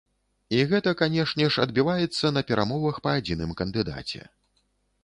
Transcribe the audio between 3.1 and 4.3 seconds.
адзіным кандыдаце.